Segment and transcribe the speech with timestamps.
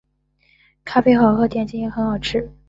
[0.83, 2.51] 咖啡好喝，点心也很好吃